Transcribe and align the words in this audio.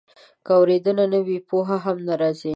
که 0.45 0.51
اورېدنه 0.57 1.05
نه 1.13 1.19
وي، 1.25 1.37
پوهه 1.49 1.77
هم 1.85 1.97
نه 2.07 2.13
راځي. 2.21 2.49